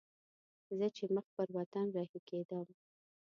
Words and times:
زه 0.77 0.87
چې 0.95 1.03
مخ 1.15 1.25
پر 1.35 1.47
وطن 1.57 1.85
رهي 1.95 2.19
کېدم. 2.29 2.67